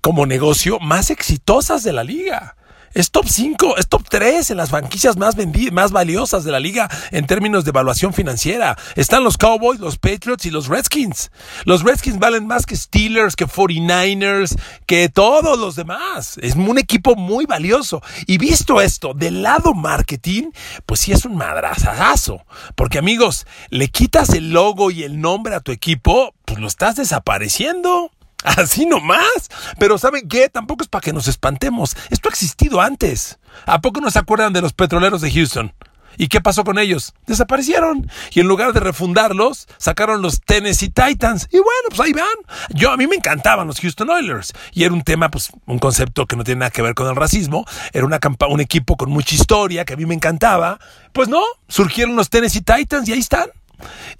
como 0.00 0.26
negocio 0.26 0.80
más 0.80 1.10
exitosas 1.10 1.82
de 1.82 1.92
la 1.92 2.04
liga. 2.04 2.56
Es 2.94 3.10
top 3.10 3.26
5, 3.28 3.76
es 3.76 3.88
top 3.88 4.04
3 4.08 4.52
en 4.52 4.56
las 4.56 4.70
franquicias 4.70 5.16
más 5.16 5.34
más 5.72 5.90
valiosas 5.90 6.44
de 6.44 6.52
la 6.52 6.60
liga 6.60 6.88
en 7.10 7.26
términos 7.26 7.64
de 7.64 7.70
evaluación 7.70 8.14
financiera. 8.14 8.78
Están 8.94 9.24
los 9.24 9.36
Cowboys, 9.36 9.80
los 9.80 9.98
Patriots 9.98 10.46
y 10.46 10.52
los 10.52 10.68
Redskins. 10.68 11.32
Los 11.64 11.82
Redskins 11.82 12.20
valen 12.20 12.46
más 12.46 12.66
que 12.66 12.76
Steelers, 12.76 13.34
que 13.34 13.48
49ers, 13.48 14.56
que 14.86 15.08
todos 15.08 15.58
los 15.58 15.74
demás. 15.74 16.38
Es 16.40 16.54
un 16.54 16.78
equipo 16.78 17.16
muy 17.16 17.46
valioso. 17.46 18.00
Y 18.28 18.38
visto 18.38 18.80
esto, 18.80 19.12
del 19.12 19.42
lado 19.42 19.74
marketing, 19.74 20.52
pues 20.86 21.00
sí 21.00 21.10
es 21.10 21.24
un 21.24 21.36
madrazazo. 21.36 22.46
Porque 22.76 22.98
amigos, 22.98 23.44
le 23.70 23.88
quitas 23.88 24.30
el 24.30 24.50
logo 24.50 24.92
y 24.92 25.02
el 25.02 25.20
nombre 25.20 25.56
a 25.56 25.60
tu 25.60 25.72
equipo, 25.72 26.32
pues 26.44 26.60
lo 26.60 26.68
estás 26.68 26.94
desapareciendo. 26.94 28.12
Así 28.58 28.84
nomás. 28.84 29.48
Pero 29.78 29.96
¿saben 29.98 30.28
qué? 30.28 30.48
Tampoco 30.48 30.82
es 30.82 30.88
para 30.88 31.00
que 31.00 31.12
nos 31.12 31.28
espantemos. 31.28 31.96
Esto 32.10 32.28
ha 32.28 32.32
existido 32.32 32.80
antes. 32.80 33.38
¿A 33.64 33.80
poco 33.80 34.00
no 34.00 34.10
se 34.10 34.18
acuerdan 34.18 34.52
de 34.52 34.60
los 34.60 34.74
petroleros 34.74 35.22
de 35.22 35.32
Houston? 35.32 35.72
¿Y 36.16 36.28
qué 36.28 36.40
pasó 36.40 36.62
con 36.62 36.78
ellos? 36.78 37.14
Desaparecieron. 37.26 38.08
Y 38.32 38.40
en 38.40 38.46
lugar 38.46 38.72
de 38.72 38.80
refundarlos, 38.80 39.66
sacaron 39.78 40.22
los 40.22 40.42
Tennessee 40.42 40.90
Titans. 40.90 41.48
Y 41.50 41.56
bueno, 41.56 41.88
pues 41.88 42.00
ahí 42.00 42.12
van. 42.12 42.26
Yo, 42.68 42.92
a 42.92 42.96
mí 42.96 43.06
me 43.06 43.16
encantaban 43.16 43.66
los 43.66 43.80
Houston 43.80 44.10
Oilers. 44.10 44.52
Y 44.72 44.84
era 44.84 44.92
un 44.92 45.02
tema, 45.02 45.30
pues, 45.30 45.50
un 45.66 45.78
concepto 45.78 46.26
que 46.26 46.36
no 46.36 46.44
tiene 46.44 46.60
nada 46.60 46.70
que 46.70 46.82
ver 46.82 46.94
con 46.94 47.08
el 47.08 47.16
racismo. 47.16 47.64
Era 47.92 48.04
una 48.04 48.20
un 48.48 48.60
equipo 48.60 48.96
con 48.96 49.10
mucha 49.10 49.34
historia 49.34 49.84
que 49.84 49.94
a 49.94 49.96
mí 49.96 50.06
me 50.06 50.14
encantaba. 50.14 50.78
Pues 51.12 51.28
no, 51.28 51.42
surgieron 51.68 52.14
los 52.14 52.30
Tennessee 52.30 52.60
Titans 52.60 53.08
y 53.08 53.12
ahí 53.12 53.20
están. 53.20 53.48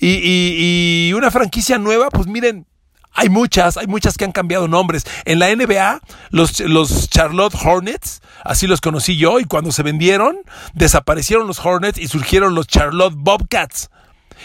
y 0.01 1.13
una 1.15 1.31
franquicia 1.31 1.79
nueva, 1.79 2.09
pues 2.11 2.27
miren, 2.27 2.67
hay 3.15 3.29
muchas, 3.29 3.77
hay 3.77 3.87
muchas 3.87 4.17
que 4.17 4.25
han 4.25 4.33
cambiado 4.33 4.69
nombres. 4.69 5.05
En 5.25 5.39
la 5.39 5.55
NBA, 5.55 6.01
los, 6.31 6.61
los 6.61 7.09
Charlotte 7.09 7.55
Hornets, 7.55 8.21
así 8.43 8.67
los 8.67 8.81
conocí 8.81 9.17
yo, 9.17 9.39
y 9.39 9.45
cuando 9.45 9.71
se 9.73 9.85
vendieron, 9.85 10.39
desaparecieron 10.75 11.47
los 11.47 11.65
Hornets 11.65 11.99
y 11.99 12.09
surgieron 12.09 12.55
los 12.55 12.67
Charlotte 12.67 13.15
Bobcats. 13.17 13.91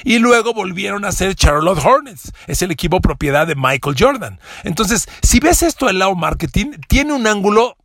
Y 0.03 0.19
luego 0.19 0.53
volvieron 0.53 1.03
a 1.03 1.11
ser 1.11 1.35
Charlotte 1.35 1.83
Hornets. 1.83 2.31
Es 2.47 2.61
el 2.61 2.71
equipo 2.71 3.01
propiedad 3.01 3.47
de 3.47 3.55
Michael 3.55 3.95
Jordan. 3.97 4.39
Entonces, 4.63 5.09
si 5.21 5.39
ves 5.39 5.63
esto 5.63 5.87
del 5.87 5.99
lado 5.99 6.15
marketing, 6.15 6.73
tiene 6.87 7.13
un 7.13 7.25
ángulo 7.27 7.75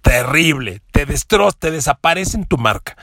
terrible. 0.00 0.80
Te 0.90 1.04
destroza, 1.04 1.56
te 1.58 1.70
desaparece 1.70 2.38
en 2.38 2.46
tu 2.46 2.56
marca. 2.56 2.96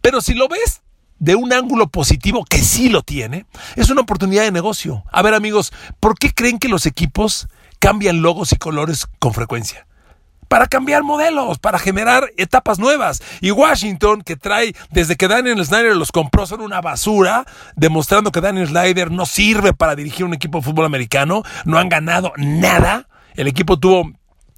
Pero 0.00 0.20
si 0.20 0.34
lo 0.34 0.48
ves 0.48 0.83
de 1.18 1.34
un 1.34 1.52
ángulo 1.52 1.88
positivo 1.88 2.44
que 2.44 2.58
sí 2.58 2.88
lo 2.88 3.02
tiene, 3.02 3.46
es 3.76 3.90
una 3.90 4.02
oportunidad 4.02 4.42
de 4.42 4.52
negocio. 4.52 5.04
A 5.10 5.22
ver 5.22 5.34
amigos, 5.34 5.72
¿por 6.00 6.18
qué 6.18 6.32
creen 6.32 6.58
que 6.58 6.68
los 6.68 6.86
equipos 6.86 7.48
cambian 7.78 8.22
logos 8.22 8.52
y 8.52 8.56
colores 8.56 9.06
con 9.18 9.32
frecuencia? 9.32 9.86
Para 10.48 10.66
cambiar 10.66 11.02
modelos, 11.02 11.58
para 11.58 11.78
generar 11.78 12.30
etapas 12.36 12.78
nuevas. 12.78 13.22
Y 13.40 13.50
Washington, 13.50 14.22
que 14.22 14.36
trae, 14.36 14.74
desde 14.90 15.16
que 15.16 15.26
Daniel 15.26 15.64
Snyder 15.64 15.96
los 15.96 16.12
compró, 16.12 16.46
son 16.46 16.60
una 16.60 16.80
basura, 16.80 17.46
demostrando 17.76 18.30
que 18.30 18.40
Daniel 18.40 18.68
Snyder 18.68 19.10
no 19.10 19.26
sirve 19.26 19.72
para 19.72 19.96
dirigir 19.96 20.24
un 20.24 20.34
equipo 20.34 20.58
de 20.58 20.64
fútbol 20.64 20.84
americano, 20.84 21.42
no 21.64 21.78
han 21.78 21.88
ganado 21.88 22.32
nada. 22.36 23.08
El 23.34 23.48
equipo 23.48 23.78
tuvo 23.80 24.12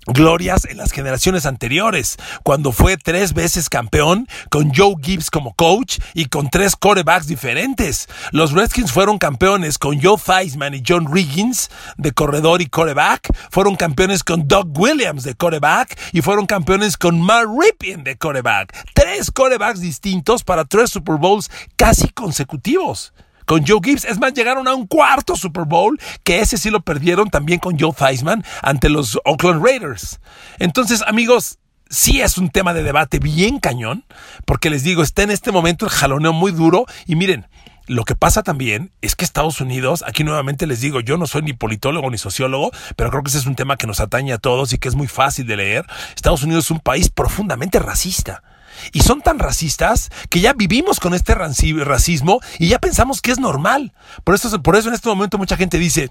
glorias 0.07 0.65
en 0.65 0.77
las 0.77 0.93
generaciones 0.93 1.47
anteriores, 1.47 2.17
cuando 2.43 2.73
fue 2.73 2.97
tres 2.97 3.35
veces 3.35 3.69
campeón 3.69 4.29
con 4.51 4.73
Joe 4.75 4.95
Gibbs 5.03 5.31
como 5.31 5.55
coach 5.55 5.99
y 6.15 6.27
con 6.27 6.49
tres 6.51 6.77
corebacks 6.77 7.27
diferentes. 7.27 8.09
Los 8.33 8.53
Redskins 8.53 8.93
fueron 8.93 9.19
campeones 9.19 9.79
con 9.79 10.01
Joe 10.01 10.17
Theismann 10.19 10.75
y 10.75 10.83
John 10.87 11.13
Riggins 11.13 11.71
de 11.97 12.13
corredor 12.13 12.63
y 12.63 12.67
coreback, 12.67 13.35
fueron 13.51 13.77
campeones 13.77 14.25
con 14.25 14.49
Doug 14.49 14.79
Williams 14.79 15.25
de 15.25 15.35
coreback 15.35 15.99
y 16.13 16.23
fueron 16.23 16.47
campeones 16.47 16.97
con 16.97 17.21
Mark 17.21 17.49
Ripien 17.61 18.05
de 18.05 18.17
coreback. 18.17 18.73
Tres 18.95 19.31
corebacks 19.31 19.81
distintos 19.81 20.45
para 20.45 20.65
tres 20.65 20.91
Super 20.91 21.17
Bowls 21.17 21.51
casi 21.77 22.09
consecutivos 22.09 23.13
con 23.47 23.67
Joe 23.67 23.81
Gibbs. 23.83 24.05
Es 24.05 24.19
más, 24.19 24.35
llegaron 24.35 24.69
a 24.69 24.75
un 24.75 24.87
cuarto 24.87 25.37
Super 25.37 25.65
Bowl, 25.65 25.99
que 26.23 26.41
ese 26.41 26.59
sí 26.59 26.71
lo 26.71 26.81
perdieron 26.81 27.31
también 27.31 27.59
con 27.59 27.79
Joe 27.79 27.93
Theismann 27.93 28.45
ante 28.61 28.91
los 28.91 29.19
Oakland 29.25 29.65
Raiders. 29.65 30.21
Entonces, 30.59 31.03
amigos, 31.07 31.59
sí 31.89 32.21
es 32.21 32.37
un 32.37 32.51
tema 32.51 32.75
de 32.75 32.83
debate 32.83 33.19
bien 33.19 33.59
cañón, 33.59 34.05
porque 34.45 34.71
les 34.71 34.83
digo, 34.83 35.03
está 35.03 35.23
en 35.23 35.31
este 35.31 35.53
momento 35.53 35.87
el 35.87 35.91
jaloneo 35.91 36.33
muy 36.33 36.53
duro 36.53 36.85
y 37.07 37.17
miren, 37.17 37.47
lo 37.87 38.05
que 38.05 38.17
pasa 38.17 38.43
también 38.43 38.91
es 39.01 39.15
que 39.15 39.25
Estados 39.25 39.61
Unidos, 39.61 40.03
aquí 40.07 40.25
nuevamente 40.25 40.67
les 40.67 40.81
digo, 40.81 40.99
yo 41.01 41.17
no 41.19 41.29
soy 41.29 41.43
ni 41.43 41.53
politólogo 41.53 42.11
ni 42.11 42.19
sociólogo, 42.19 42.73
pero 42.97 43.11
creo 43.11 43.23
que 43.23 43.29
ese 43.29 43.39
es 43.39 43.47
un 43.47 43.55
tema 43.55 43.77
que 43.77 43.87
nos 43.87 44.01
atañe 44.01 44.33
a 44.33 44.39
todos 44.39 44.73
y 44.73 44.79
que 44.79 44.89
es 44.89 44.97
muy 44.97 45.07
fácil 45.07 45.47
de 45.47 45.57
leer. 45.57 45.87
Estados 46.17 46.43
Unidos 46.43 46.65
es 46.65 46.71
un 46.73 46.81
país 46.81 47.11
profundamente 47.11 47.79
racista. 47.79 48.43
Y 48.93 49.01
son 49.01 49.21
tan 49.21 49.39
racistas 49.39 50.11
que 50.31 50.41
ya 50.41 50.53
vivimos 50.53 51.01
con 51.01 51.15
este 51.15 51.35
racismo 51.35 52.41
y 52.59 52.69
ya 52.69 52.79
pensamos 52.79 53.21
que 53.21 53.33
es 53.33 53.39
normal. 53.39 53.93
Por 54.25 54.35
eso, 54.35 54.63
por 54.63 54.77
eso 54.77 54.89
en 54.89 54.95
este 54.95 55.09
momento 55.09 55.39
mucha 55.39 55.57
gente 55.57 55.79
dice, 55.79 56.11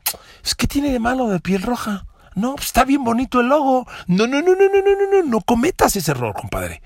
¿qué 0.58 0.68
tiene 0.68 0.92
de 0.92 1.00
malo 1.00 1.28
de 1.28 1.40
piel 1.40 1.62
roja? 1.62 2.06
No, 2.36 2.56
pues 2.56 2.68
está 2.68 2.84
bien 2.84 3.04
bonito 3.04 3.40
el 3.40 3.48
logo. 3.48 3.88
No, 4.08 4.28
no, 4.28 4.42
no, 4.42 4.50
no, 4.50 4.56
no, 4.56 4.66
no, 4.68 4.82
no, 4.82 5.22
no, 5.22 5.30
no 5.30 5.42
cometas 5.42 5.96
ese 5.96 6.12
error, 6.12 6.34
compadre. 6.34 6.82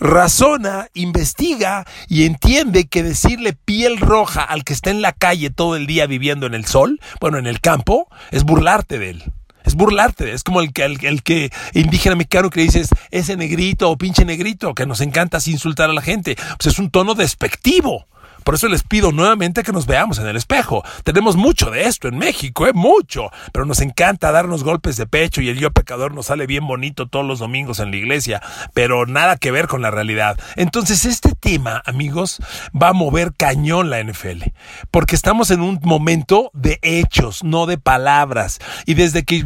Razona, 0.00 0.88
investiga 0.94 1.84
y 2.08 2.24
entiende 2.24 2.86
que 2.86 3.02
decirle 3.02 3.52
piel 3.52 3.98
roja 3.98 4.42
al 4.42 4.64
que 4.64 4.72
está 4.72 4.90
en 4.90 5.02
la 5.02 5.12
calle 5.12 5.50
todo 5.50 5.76
el 5.76 5.86
día 5.86 6.06
viviendo 6.06 6.46
en 6.46 6.54
el 6.54 6.64
sol, 6.64 7.00
bueno, 7.20 7.36
en 7.36 7.46
el 7.46 7.60
campo, 7.60 8.08
es 8.30 8.44
burlarte 8.44 8.98
de 8.98 9.10
él 9.10 9.32
es 9.64 9.74
burlarte, 9.74 10.32
es 10.32 10.44
como 10.44 10.60
el 10.60 10.72
que, 10.72 10.84
el, 10.84 11.22
que 11.22 11.50
indígena 11.72 12.16
mexicano 12.16 12.50
que 12.50 12.60
dices 12.60 12.90
ese 13.10 13.36
negrito 13.36 13.90
o 13.90 13.98
pinche 13.98 14.24
negrito, 14.24 14.74
que 14.74 14.86
nos 14.86 15.00
encanta 15.00 15.38
así 15.38 15.52
insultar 15.52 15.90
a 15.90 15.94
la 15.94 16.02
gente. 16.02 16.36
Pues 16.58 16.74
es 16.74 16.78
un 16.78 16.90
tono 16.90 17.14
despectivo. 17.14 18.06
Por 18.44 18.54
eso 18.54 18.68
les 18.68 18.82
pido 18.82 19.10
nuevamente 19.10 19.62
que 19.62 19.72
nos 19.72 19.86
veamos 19.86 20.18
en 20.18 20.26
el 20.26 20.36
espejo. 20.36 20.84
Tenemos 21.02 21.36
mucho 21.36 21.70
de 21.70 21.86
esto 21.86 22.08
en 22.08 22.18
México, 22.18 22.66
¿eh? 22.66 22.72
mucho, 22.74 23.30
pero 23.52 23.64
nos 23.64 23.80
encanta 23.80 24.32
darnos 24.32 24.64
golpes 24.64 24.96
de 24.96 25.06
pecho 25.06 25.40
y 25.40 25.48
el 25.48 25.58
yo 25.58 25.70
pecador 25.70 26.14
nos 26.14 26.26
sale 26.26 26.46
bien 26.46 26.66
bonito 26.66 27.08
todos 27.08 27.24
los 27.24 27.38
domingos 27.38 27.80
en 27.80 27.90
la 27.90 27.96
iglesia, 27.96 28.42
pero 28.74 29.06
nada 29.06 29.36
que 29.36 29.50
ver 29.50 29.66
con 29.66 29.82
la 29.82 29.90
realidad. 29.90 30.38
Entonces 30.56 31.04
este 31.04 31.34
tema, 31.34 31.82
amigos, 31.86 32.40
va 32.80 32.88
a 32.88 32.92
mover 32.92 33.32
cañón 33.34 33.90
la 33.90 34.02
NFL, 34.02 34.42
porque 34.90 35.16
estamos 35.16 35.50
en 35.50 35.60
un 35.60 35.80
momento 35.82 36.50
de 36.52 36.78
hechos, 36.82 37.42
no 37.44 37.66
de 37.66 37.78
palabras. 37.78 38.58
Y 38.86 38.94
desde 38.94 39.24
que 39.24 39.44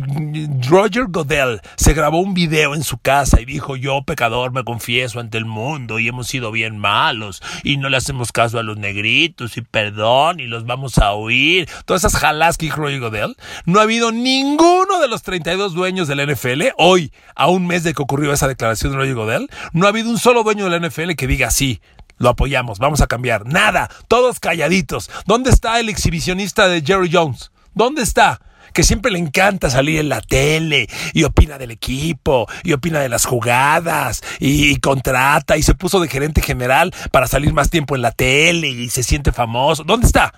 Roger 0.68 1.06
Godell 1.08 1.60
se 1.76 1.94
grabó 1.94 2.20
un 2.20 2.34
video 2.34 2.74
en 2.74 2.82
su 2.82 2.98
casa 2.98 3.40
y 3.40 3.44
dijo, 3.44 3.76
yo 3.76 4.02
pecador 4.02 4.52
me 4.52 4.64
confieso 4.64 5.20
ante 5.20 5.38
el 5.38 5.44
mundo 5.44 5.98
y 5.98 6.08
hemos 6.08 6.26
sido 6.26 6.50
bien 6.50 6.78
malos 6.78 7.42
y 7.62 7.76
no 7.76 7.88
le 7.88 7.96
hacemos 7.96 8.32
caso 8.32 8.58
a 8.58 8.62
los 8.62 8.78
negritos 8.88 9.56
y 9.58 9.60
perdón 9.60 10.40
y 10.40 10.46
los 10.46 10.64
vamos 10.64 10.98
a 10.98 11.12
oír. 11.12 11.68
Todas 11.84 12.04
esas 12.04 12.18
jalas 12.18 12.56
que 12.56 12.66
dijo 12.66 12.80
Roger 12.80 13.00
Godell. 13.00 13.36
No 13.66 13.80
ha 13.80 13.82
habido 13.82 14.12
ninguno 14.12 14.98
de 15.00 15.08
los 15.08 15.22
32 15.22 15.74
dueños 15.74 16.08
de 16.08 16.16
la 16.16 16.24
NFL, 16.24 16.68
hoy, 16.78 17.12
a 17.34 17.48
un 17.48 17.66
mes 17.66 17.82
de 17.84 17.92
que 17.92 18.02
ocurrió 18.02 18.32
esa 18.32 18.48
declaración 18.48 18.92
de 18.92 18.98
Roger 18.98 19.14
Godell, 19.14 19.50
no 19.72 19.86
ha 19.86 19.90
habido 19.90 20.10
un 20.10 20.18
solo 20.18 20.42
dueño 20.42 20.68
de 20.68 20.78
la 20.78 20.88
NFL 20.88 21.12
que 21.12 21.26
diga 21.26 21.50
sí. 21.50 21.80
Lo 22.16 22.30
apoyamos, 22.30 22.78
vamos 22.78 23.00
a 23.00 23.06
cambiar. 23.06 23.46
Nada, 23.46 23.90
todos 24.08 24.40
calladitos. 24.40 25.10
¿Dónde 25.26 25.50
está 25.50 25.78
el 25.78 25.88
exhibicionista 25.88 26.66
de 26.66 26.82
Jerry 26.82 27.10
Jones? 27.12 27.52
¿Dónde 27.74 28.02
está? 28.02 28.40
Que 28.78 28.84
siempre 28.84 29.10
le 29.10 29.18
encanta 29.18 29.70
salir 29.70 29.98
en 29.98 30.08
la 30.08 30.20
tele 30.20 30.88
y 31.12 31.24
opina 31.24 31.58
del 31.58 31.72
equipo 31.72 32.46
y 32.62 32.74
opina 32.74 33.00
de 33.00 33.08
las 33.08 33.24
jugadas 33.24 34.22
y, 34.38 34.76
contrata 34.76 35.56
y 35.56 35.64
se 35.64 35.74
puso 35.74 35.98
de 35.98 36.06
gerente 36.06 36.42
general 36.42 36.94
para 37.10 37.26
salir 37.26 37.52
más 37.52 37.70
tiempo 37.70 37.96
en 37.96 38.02
la 38.02 38.12
tele 38.12 38.68
y 38.68 38.88
se 38.88 39.02
siente 39.02 39.32
famoso. 39.32 39.82
¿Dónde 39.82 40.06
está? 40.06 40.32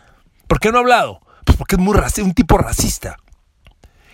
¿Por 0.46 0.58
qué 0.58 0.72
no 0.72 0.78
ha 0.78 0.80
hablado? 0.80 1.20
Pues 1.44 1.58
porque 1.58 1.76
es 1.76 1.82
muy 1.82 1.94
un 2.22 2.32
tipo 2.32 2.56
racista 2.56 3.18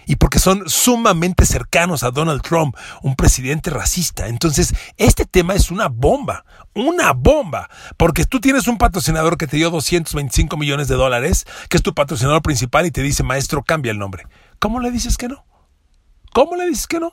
y 0.06 0.16
porque 0.16 0.38
son 0.38 0.68
sumamente 0.68 1.44
cercanos 1.44 2.02
a 2.02 2.10
Donald 2.10 2.40
Trump, 2.40 2.76
un 3.02 3.16
presidente 3.16 3.70
racista. 3.70 4.28
Entonces, 4.28 4.75
este 4.96 5.26
tema 5.26 5.54
es 5.54 5.70
una 5.70 5.88
bomba, 5.88 6.44
una 6.75 7.12
bomba, 7.12 7.68
porque 7.96 8.25
tú 8.25 8.40
tienes 8.40 8.68
un 8.68 8.78
patrocinador 8.78 9.36
que 9.36 9.46
te 9.46 9.56
dio 9.56 9.70
225 9.70 10.56
millones 10.56 10.88
de 10.88 10.94
dólares, 10.94 11.44
que 11.68 11.76
es 11.76 11.82
tu 11.82 11.92
patrocinador 11.92 12.40
principal 12.40 12.86
y 12.86 12.90
te 12.92 13.02
dice, 13.02 13.25
maestro, 13.25 13.64
cambia 13.64 13.90
el 13.92 13.98
nombre. 13.98 14.26
¿Cómo 14.60 14.80
le 14.80 14.90
dices 14.90 15.16
que 15.16 15.28
no? 15.28 15.44
¿Cómo 16.32 16.56
le 16.56 16.66
dices 16.66 16.86
que 16.86 17.00
no? 17.00 17.12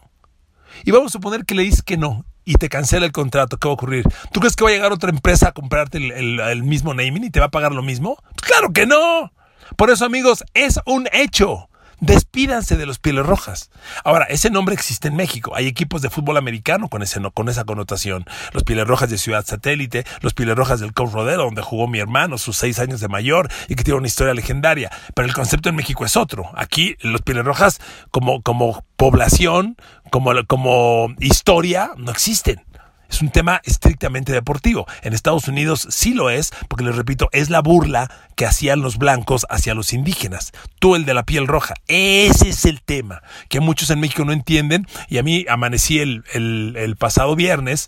Y 0.85 0.91
vamos 0.91 1.11
a 1.11 1.13
suponer 1.13 1.45
que 1.45 1.55
le 1.55 1.63
dices 1.63 1.81
que 1.81 1.97
no 1.97 2.25
y 2.45 2.55
te 2.55 2.69
cancela 2.69 3.05
el 3.05 3.11
contrato, 3.11 3.57
¿qué 3.57 3.67
va 3.67 3.71
a 3.71 3.75
ocurrir? 3.75 4.05
¿Tú 4.31 4.39
crees 4.39 4.55
que 4.55 4.63
va 4.63 4.69
a 4.69 4.73
llegar 4.73 4.91
otra 4.91 5.09
empresa 5.09 5.49
a 5.49 5.51
comprarte 5.53 5.97
el, 5.97 6.63
mismo 6.63 6.93
naming 6.93 7.23
y 7.23 7.29
te 7.29 7.39
va 7.39 7.47
a 7.47 7.51
pagar 7.51 7.71
lo 7.71 7.81
mismo? 7.81 8.17
Claro 8.35 8.71
que 8.73 8.85
no. 8.85 9.31
Por 9.77 9.89
eso, 9.89 10.05
amigos, 10.05 10.43
es 10.53 10.79
un 10.85 11.07
hecho. 11.13 11.69
Despídanse 12.05 12.75
de 12.75 12.85
los 12.85 12.99
Pieles 12.99 13.25
Rojas. 13.25 13.71
Ahora, 14.03 14.25
ese 14.25 14.49
nombre 14.49 14.75
existe 14.75 15.07
en 15.07 15.15
México. 15.15 15.55
Hay 15.55 15.67
equipos 15.67 16.01
de 16.01 16.09
fútbol 16.09 16.35
americano 16.35 16.89
con, 16.89 17.01
ese, 17.01 17.21
con 17.33 17.47
esa 17.47 17.63
connotación. 17.63 18.25
Los 18.51 18.65
Pieles 18.65 18.85
Rojas 18.85 19.09
de 19.09 19.17
Ciudad 19.17 19.45
Satélite, 19.45 20.03
los 20.19 20.33
Pieles 20.33 20.57
Rojas 20.57 20.81
del 20.81 20.93
Coach 20.93 21.13
Rodero, 21.13 21.45
donde 21.45 21.61
jugó 21.61 21.87
mi 21.87 21.99
hermano, 21.99 22.37
sus 22.37 22.57
seis 22.57 22.79
años 22.79 22.99
de 22.99 23.07
mayor 23.07 23.49
y 23.69 23.75
que 23.75 23.85
tiene 23.85 23.99
una 23.99 24.07
historia 24.07 24.33
legendaria. 24.33 24.91
Pero 25.15 25.29
el 25.29 25.33
concepto 25.33 25.69
en 25.69 25.77
México 25.77 26.03
es 26.03 26.17
otro. 26.17 26.51
Aquí, 26.55 26.97
los 26.99 27.21
Pieles 27.21 27.45
Rojas, 27.45 27.79
como, 28.11 28.41
como 28.41 28.83
población, 28.97 29.77
como, 30.11 30.33
como 30.45 31.07
historia, 31.19 31.91
no 31.95 32.11
existen 32.11 32.65
Es 33.13 33.21
un 33.21 33.29
tema 33.29 33.61
estrictamente 33.63 34.31
deportivo. 34.33 34.87
En 35.03 35.13
Estados 35.13 35.47
Unidos 35.47 35.87
sí 35.91 36.15
lo 36.15 36.31
es, 36.31 36.51
porque 36.67 36.83
les 36.83 36.95
repito, 36.95 37.29
es 37.31 37.51
la 37.51 37.61
burla 37.61 38.09
que 38.35 38.47
hacían 38.47 38.81
los 38.81 38.97
blancos 38.97 39.45
hacia 39.51 39.75
los 39.75 39.93
indígenas. 39.93 40.51
Tú 40.79 40.95
el 40.95 41.05
de 41.05 41.13
la 41.13 41.21
piel 41.21 41.45
roja. 41.45 41.75
Ese 41.87 42.49
es 42.49 42.65
el 42.65 42.81
tema 42.81 43.21
que 43.49 43.59
muchos 43.59 43.91
en 43.91 43.99
México 43.99 44.25
no 44.25 44.33
entienden. 44.33 44.87
Y 45.09 45.19
a 45.19 45.23
mí 45.23 45.45
amanecí 45.47 45.99
el, 45.99 46.23
el, 46.33 46.73
el 46.75 46.95
pasado 46.95 47.35
viernes 47.35 47.87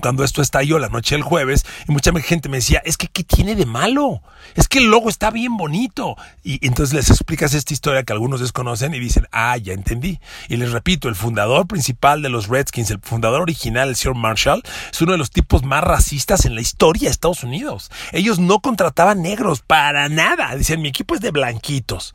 cuando 0.00 0.24
esto 0.24 0.42
estalló 0.42 0.78
la 0.78 0.88
noche 0.88 1.14
del 1.14 1.22
jueves 1.22 1.64
y 1.88 1.92
mucha 1.92 2.12
gente 2.20 2.48
me 2.48 2.58
decía, 2.58 2.82
es 2.84 2.96
que 2.96 3.08
¿qué 3.08 3.24
tiene 3.24 3.54
de 3.54 3.66
malo? 3.66 4.22
Es 4.54 4.68
que 4.68 4.78
el 4.78 4.90
logo 4.90 5.08
está 5.08 5.30
bien 5.30 5.56
bonito. 5.56 6.16
Y 6.42 6.64
entonces 6.66 6.94
les 6.94 7.10
explicas 7.10 7.54
esta 7.54 7.72
historia 7.72 8.02
que 8.02 8.12
algunos 8.12 8.40
desconocen 8.40 8.94
y 8.94 9.00
dicen, 9.00 9.26
ah, 9.32 9.56
ya 9.56 9.72
entendí. 9.72 10.20
Y 10.48 10.56
les 10.56 10.72
repito, 10.72 11.08
el 11.08 11.14
fundador 11.14 11.66
principal 11.66 12.22
de 12.22 12.28
los 12.28 12.48
Redskins, 12.48 12.90
el 12.90 13.00
fundador 13.00 13.40
original, 13.40 13.88
el 13.88 13.96
señor 13.96 14.16
Marshall, 14.16 14.62
es 14.92 15.00
uno 15.00 15.12
de 15.12 15.18
los 15.18 15.30
tipos 15.30 15.64
más 15.64 15.82
racistas 15.82 16.44
en 16.44 16.54
la 16.54 16.60
historia 16.60 17.08
de 17.08 17.12
Estados 17.12 17.44
Unidos. 17.44 17.90
Ellos 18.12 18.38
no 18.38 18.60
contrataban 18.60 19.22
negros 19.22 19.62
para 19.62 20.08
nada. 20.08 20.54
Dicen, 20.56 20.82
mi 20.82 20.88
equipo 20.88 21.14
es 21.14 21.20
de 21.20 21.30
blanquitos. 21.30 22.14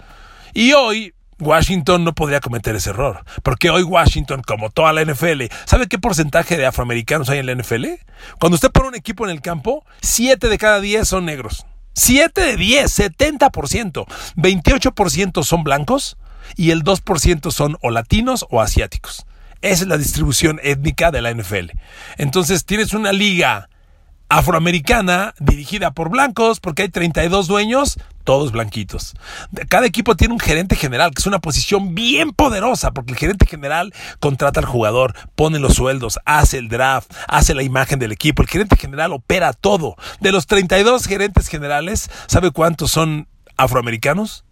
Y 0.53 0.73
hoy 0.73 1.13
Washington 1.39 2.03
no 2.03 2.13
podría 2.13 2.39
cometer 2.39 2.75
ese 2.75 2.89
error, 2.89 3.23
porque 3.43 3.69
hoy 3.69 3.83
Washington, 3.83 4.41
como 4.45 4.69
toda 4.69 4.93
la 4.93 5.03
NFL, 5.03 5.43
¿sabe 5.65 5.87
qué 5.87 5.97
porcentaje 5.97 6.57
de 6.57 6.65
afroamericanos 6.65 7.29
hay 7.29 7.39
en 7.39 7.45
la 7.45 7.55
NFL? 7.55 7.85
Cuando 8.39 8.55
usted 8.55 8.71
pone 8.71 8.89
un 8.89 8.95
equipo 8.95 9.25
en 9.25 9.31
el 9.31 9.41
campo, 9.41 9.85
7 10.01 10.49
de 10.49 10.57
cada 10.57 10.79
10 10.81 11.07
son 11.07 11.25
negros. 11.25 11.65
7 11.93 12.41
de 12.41 12.55
10, 12.55 12.99
70%. 12.99 14.05
28% 14.35 15.43
son 15.43 15.63
blancos 15.63 16.17
y 16.55 16.71
el 16.71 16.83
2% 16.83 17.51
son 17.51 17.77
o 17.81 17.91
latinos 17.91 18.45
o 18.49 18.61
asiáticos. 18.61 19.25
Esa 19.61 19.83
es 19.83 19.89
la 19.89 19.97
distribución 19.97 20.59
étnica 20.63 21.11
de 21.11 21.21
la 21.21 21.33
NFL. 21.33 21.71
Entonces 22.17 22.65
tienes 22.65 22.93
una 22.93 23.11
liga 23.11 23.69
afroamericana 24.29 25.33
dirigida 25.39 25.91
por 25.91 26.09
blancos 26.09 26.59
porque 26.59 26.83
hay 26.83 26.89
32 26.89 27.47
dueños, 27.47 27.97
todos 28.23 28.51
blanquitos. 28.51 29.15
Cada 29.69 29.87
equipo 29.87 30.15
tiene 30.15 30.35
un 30.35 30.39
gerente 30.39 30.75
general, 30.75 31.11
que 31.11 31.21
es 31.21 31.27
una 31.27 31.39
posición 31.39 31.95
bien 31.95 32.31
poderosa, 32.31 32.91
porque 32.91 33.13
el 33.13 33.17
gerente 33.17 33.47
general 33.47 33.93
contrata 34.19 34.59
al 34.59 34.67
jugador, 34.67 35.15
pone 35.35 35.59
los 35.59 35.73
sueldos, 35.73 36.19
hace 36.25 36.59
el 36.59 36.69
draft, 36.69 37.11
hace 37.27 37.55
la 37.55 37.63
imagen 37.63 37.97
del 37.97 38.11
equipo. 38.11 38.43
El 38.43 38.47
gerente 38.47 38.77
general 38.77 39.13
opera 39.13 39.53
todo. 39.53 39.95
De 40.19 40.31
los 40.31 40.45
32 40.45 41.07
gerentes 41.07 41.47
generales, 41.47 42.09
¿sabe 42.27 42.51
cuántos 42.51 42.91
son 42.91 43.27
afroamericanos? 43.57 44.45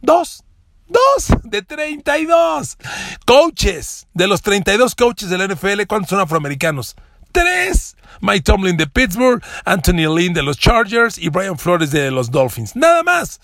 Dos. 0.00 0.44
Dos 0.88 1.38
de 1.44 1.62
32. 1.62 2.78
Coaches. 3.26 4.08
De 4.14 4.26
los 4.26 4.42
32 4.42 4.94
coaches 4.94 5.28
de 5.28 5.38
la 5.38 5.46
NFL, 5.46 5.82
¿cuántos 5.86 6.10
son 6.10 6.20
afroamericanos? 6.20 6.96
Tres. 7.32 7.96
Mike 8.20 8.44
Tomlin 8.44 8.76
de 8.76 8.86
Pittsburgh, 8.86 9.42
Anthony 9.64 10.14
Lynn 10.14 10.34
de 10.34 10.42
los 10.42 10.58
Chargers 10.58 11.16
y 11.16 11.30
Brian 11.30 11.58
Flores 11.58 11.90
de 11.90 12.10
los 12.10 12.30
Dolphins. 12.30 12.76
Nada 12.76 13.02
más. 13.02 13.40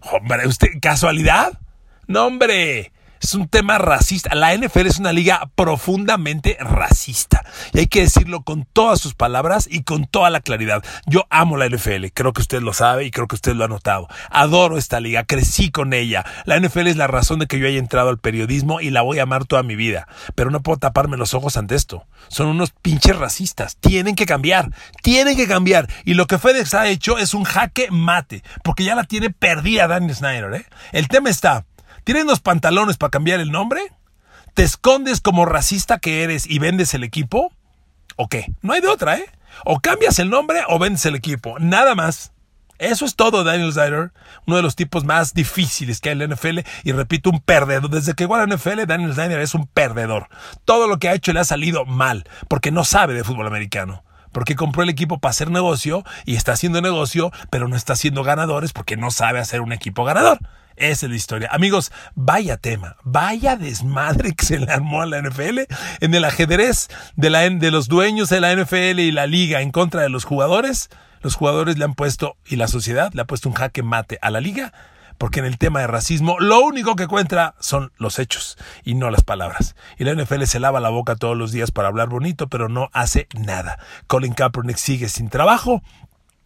Hombre, 0.00 0.46
¿usted 0.46 0.68
casualidad? 0.80 1.58
No, 2.06 2.26
hombre. 2.26 2.92
Es 3.22 3.34
un 3.34 3.48
tema 3.48 3.78
racista. 3.78 4.34
La 4.34 4.52
NFL 4.52 4.88
es 4.88 4.98
una 4.98 5.12
liga 5.12 5.48
profundamente 5.54 6.56
racista. 6.58 7.44
Y 7.72 7.78
hay 7.78 7.86
que 7.86 8.00
decirlo 8.00 8.42
con 8.42 8.64
todas 8.64 9.00
sus 9.00 9.14
palabras 9.14 9.68
y 9.70 9.84
con 9.84 10.06
toda 10.06 10.28
la 10.28 10.40
claridad. 10.40 10.82
Yo 11.06 11.24
amo 11.30 11.56
la 11.56 11.68
NFL. 11.68 12.06
Creo 12.12 12.32
que 12.32 12.42
usted 12.42 12.60
lo 12.60 12.72
sabe 12.72 13.04
y 13.04 13.12
creo 13.12 13.28
que 13.28 13.36
usted 13.36 13.54
lo 13.54 13.64
ha 13.64 13.68
notado. 13.68 14.08
Adoro 14.28 14.76
esta 14.76 14.98
liga. 14.98 15.22
Crecí 15.22 15.70
con 15.70 15.92
ella. 15.92 16.24
La 16.46 16.58
NFL 16.58 16.88
es 16.88 16.96
la 16.96 17.06
razón 17.06 17.38
de 17.38 17.46
que 17.46 17.60
yo 17.60 17.68
haya 17.68 17.78
entrado 17.78 18.08
al 18.08 18.18
periodismo 18.18 18.80
y 18.80 18.90
la 18.90 19.02
voy 19.02 19.20
a 19.20 19.22
amar 19.22 19.44
toda 19.44 19.62
mi 19.62 19.76
vida. 19.76 20.08
Pero 20.34 20.50
no 20.50 20.60
puedo 20.64 20.78
taparme 20.78 21.16
los 21.16 21.32
ojos 21.32 21.56
ante 21.56 21.76
esto. 21.76 22.08
Son 22.26 22.48
unos 22.48 22.72
pinches 22.72 23.16
racistas. 23.16 23.76
Tienen 23.76 24.16
que 24.16 24.26
cambiar. 24.26 24.72
Tienen 25.00 25.36
que 25.36 25.46
cambiar. 25.46 25.88
Y 26.04 26.14
lo 26.14 26.26
que 26.26 26.38
FedEx 26.38 26.74
ha 26.74 26.88
hecho 26.88 27.18
es 27.18 27.34
un 27.34 27.44
jaque 27.44 27.86
mate. 27.92 28.42
Porque 28.64 28.82
ya 28.82 28.96
la 28.96 29.04
tiene 29.04 29.30
perdida 29.30 29.86
Daniel 29.86 30.16
Snyder. 30.16 30.54
¿eh? 30.54 30.66
El 30.90 31.06
tema 31.06 31.30
está 31.30 31.66
¿Tienes 32.04 32.24
los 32.24 32.40
pantalones 32.40 32.96
para 32.96 33.10
cambiar 33.10 33.40
el 33.40 33.52
nombre? 33.52 33.80
¿Te 34.54 34.64
escondes 34.64 35.20
como 35.20 35.44
racista 35.44 35.98
que 35.98 36.24
eres 36.24 36.48
y 36.48 36.58
vendes 36.58 36.94
el 36.94 37.04
equipo? 37.04 37.52
¿O 38.16 38.28
qué? 38.28 38.52
No 38.60 38.72
hay 38.72 38.80
de 38.80 38.88
otra, 38.88 39.16
¿eh? 39.16 39.26
O 39.64 39.80
cambias 39.80 40.18
el 40.18 40.28
nombre 40.28 40.62
o 40.68 40.78
vendes 40.78 41.06
el 41.06 41.14
equipo. 41.14 41.58
Nada 41.58 41.94
más. 41.94 42.32
Eso 42.78 43.04
es 43.04 43.14
todo, 43.14 43.44
Daniel 43.44 43.72
Snyder, 43.72 44.12
uno 44.44 44.56
de 44.56 44.62
los 44.62 44.74
tipos 44.74 45.04
más 45.04 45.34
difíciles 45.34 46.00
que 46.00 46.08
hay 46.08 46.14
en 46.14 46.18
la 46.18 46.34
NFL 46.34 46.60
y 46.82 46.90
repito, 46.90 47.30
un 47.30 47.38
perdedor. 47.38 47.88
Desde 47.88 48.14
que 48.14 48.24
igual 48.24 48.48
la 48.48 48.56
NFL, 48.56 48.86
Daniel 48.86 49.14
Snyder 49.14 49.38
es 49.38 49.54
un 49.54 49.68
perdedor. 49.68 50.28
Todo 50.64 50.88
lo 50.88 50.98
que 50.98 51.08
ha 51.08 51.14
hecho 51.14 51.32
le 51.32 51.38
ha 51.38 51.44
salido 51.44 51.84
mal, 51.84 52.24
porque 52.48 52.72
no 52.72 52.82
sabe 52.82 53.14
de 53.14 53.22
fútbol 53.22 53.46
americano. 53.46 54.02
Porque 54.32 54.56
compró 54.56 54.82
el 54.82 54.88
equipo 54.88 55.20
para 55.20 55.30
hacer 55.30 55.50
negocio 55.50 56.02
y 56.24 56.34
está 56.34 56.52
haciendo 56.52 56.80
negocio, 56.80 57.30
pero 57.50 57.68
no 57.68 57.76
está 57.76 57.92
haciendo 57.92 58.24
ganadores 58.24 58.72
porque 58.72 58.96
no 58.96 59.12
sabe 59.12 59.38
hacer 59.38 59.60
un 59.60 59.72
equipo 59.72 60.04
ganador. 60.04 60.40
Esa 60.76 61.06
es 61.06 61.10
la 61.10 61.16
historia. 61.16 61.48
Amigos, 61.52 61.92
vaya 62.14 62.56
tema, 62.56 62.96
vaya 63.02 63.56
desmadre 63.56 64.34
que 64.34 64.44
se 64.44 64.58
le 64.58 64.72
armó 64.72 65.02
a 65.02 65.06
la 65.06 65.20
NFL 65.20 65.60
en 66.00 66.14
el 66.14 66.24
ajedrez 66.24 66.88
de, 67.16 67.30
la, 67.30 67.48
de 67.48 67.70
los 67.70 67.88
dueños 67.88 68.28
de 68.28 68.40
la 68.40 68.54
NFL 68.54 69.00
y 69.00 69.12
la 69.12 69.26
liga 69.26 69.60
en 69.60 69.70
contra 69.70 70.02
de 70.02 70.08
los 70.08 70.24
jugadores. 70.24 70.90
Los 71.20 71.36
jugadores 71.36 71.78
le 71.78 71.84
han 71.84 71.94
puesto, 71.94 72.36
y 72.44 72.56
la 72.56 72.66
sociedad 72.66 73.12
le 73.12 73.22
ha 73.22 73.26
puesto 73.26 73.48
un 73.48 73.54
jaque 73.54 73.82
mate 73.82 74.18
a 74.22 74.30
la 74.30 74.40
liga, 74.40 74.72
porque 75.18 75.38
en 75.38 75.46
el 75.46 75.56
tema 75.56 75.80
de 75.80 75.86
racismo 75.86 76.36
lo 76.40 76.60
único 76.60 76.96
que 76.96 77.06
cuenta 77.06 77.54
son 77.60 77.92
los 77.96 78.18
hechos 78.18 78.58
y 78.82 78.94
no 78.94 79.08
las 79.08 79.22
palabras. 79.22 79.76
Y 79.98 80.04
la 80.04 80.14
NFL 80.14 80.42
se 80.44 80.58
lava 80.58 80.80
la 80.80 80.88
boca 80.88 81.14
todos 81.14 81.36
los 81.36 81.52
días 81.52 81.70
para 81.70 81.88
hablar 81.88 82.08
bonito, 82.08 82.48
pero 82.48 82.68
no 82.68 82.90
hace 82.92 83.28
nada. 83.38 83.78
Colin 84.08 84.34
Kaepernick 84.34 84.78
sigue 84.78 85.08
sin 85.08 85.28
trabajo 85.28 85.82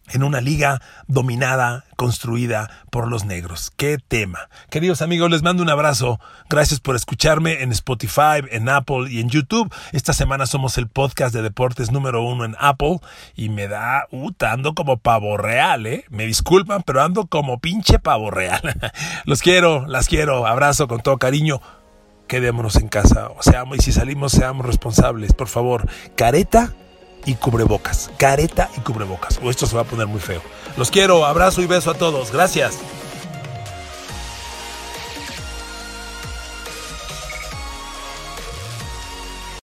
en 0.09 0.23
una 0.23 0.41
liga 0.41 0.81
dominada, 1.07 1.85
construida 1.95 2.69
por 2.89 3.07
los 3.07 3.25
negros. 3.25 3.71
¡Qué 3.75 3.97
tema! 3.97 4.49
Queridos 4.69 5.01
amigos, 5.01 5.29
les 5.29 5.43
mando 5.43 5.63
un 5.63 5.69
abrazo. 5.69 6.19
Gracias 6.49 6.79
por 6.79 6.95
escucharme 6.95 7.63
en 7.63 7.71
Spotify, 7.71 8.43
en 8.51 8.69
Apple 8.69 9.07
y 9.09 9.19
en 9.19 9.29
YouTube. 9.29 9.73
Esta 9.91 10.13
semana 10.13 10.45
somos 10.45 10.77
el 10.77 10.87
podcast 10.87 11.33
de 11.33 11.41
deportes 11.41 11.91
número 11.91 12.23
uno 12.23 12.45
en 12.45 12.55
Apple 12.59 12.99
y 13.35 13.49
me 13.49 13.67
da, 13.67 14.07
uh, 14.11 14.31
ando 14.41 14.73
como 14.73 14.97
pavo 14.97 15.37
real, 15.37 15.85
¿eh? 15.85 16.05
Me 16.09 16.25
disculpan, 16.25 16.83
pero 16.83 17.01
ando 17.01 17.27
como 17.27 17.59
pinche 17.59 17.99
pavo 17.99 18.31
real. 18.31 18.61
los 19.25 19.41
quiero, 19.41 19.85
las 19.87 20.07
quiero. 20.07 20.47
Abrazo 20.47 20.87
con 20.87 21.01
todo 21.01 21.17
cariño. 21.17 21.61
Quedémonos 22.27 22.75
en 22.75 22.89
casa. 22.89 23.29
O 23.29 23.41
sea, 23.41 23.63
y 23.73 23.81
si 23.81 23.91
salimos, 23.91 24.33
seamos 24.33 24.65
responsables. 24.65 25.33
Por 25.33 25.47
favor, 25.47 25.89
careta 26.15 26.73
y 27.27 27.35
cubrebocas. 27.35 28.09
Careta 28.17 28.71
y 28.75 28.79
cubrebocas. 28.79 29.39
O 29.43 29.51
esto 29.51 29.67
se 29.67 29.75
va 29.75 29.83
a 29.83 29.85
poner 29.85 30.07
muy 30.07 30.19
feo. 30.19 30.41
Los 30.77 30.89
quiero, 30.89 31.25
abrazo 31.25 31.61
y 31.61 31.67
beso 31.67 31.91
a 31.91 31.93
todos. 31.93 32.31
Gracias. 32.31 32.79